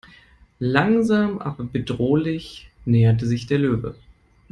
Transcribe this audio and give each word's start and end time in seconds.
Langsam 0.57 1.37
aber 1.37 1.63
bedrohlich 1.63 2.67
näherte 2.87 3.27
sich 3.27 3.45
der 3.45 3.59
Löwe. 3.59 3.93